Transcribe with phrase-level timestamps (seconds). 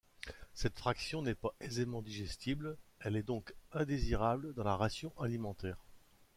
[0.55, 5.77] Cette fraction n'est pas aisément digestible, elle est donc indésirable dans la ration alimentaire.